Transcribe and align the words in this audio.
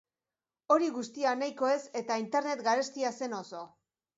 Hori 0.75 0.87
guztia 0.95 1.35
nahikoa 1.41 1.75
ez 1.75 1.83
eta, 2.01 2.19
internet 2.25 2.67
garestia 2.71 3.13
zen 3.21 3.41
oso. 3.45 3.63